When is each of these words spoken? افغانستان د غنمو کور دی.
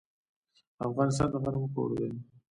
افغانستان 0.87 1.27
د 1.31 1.35
غنمو 1.43 1.67
کور 1.75 1.89
دی. 1.97 2.09